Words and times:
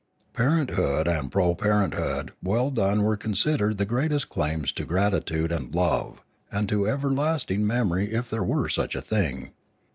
Parent 0.33 0.71
hood 0.71 1.07
and 1.07 1.31
proparenthood 1.31 2.31
well 2.41 2.71
done 2.71 3.03
were 3.03 3.15
considered 3.15 3.77
the 3.77 3.85
greatest 3.85 4.29
claims 4.29 4.71
to 4.71 4.83
gratitude 4.83 5.51
and 5.51 5.75
love, 5.75 6.23
and 6.51 6.67
to 6.69 6.87
everlasting 6.87 7.67
memory 7.67 8.11
if 8.11 8.27
there 8.27 8.43
were 8.43 8.67
such 8.67 8.95
a 8.95 9.01
thing. 9.03 9.51